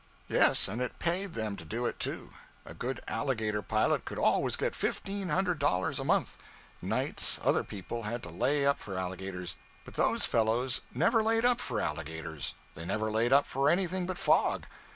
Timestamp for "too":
1.99-2.31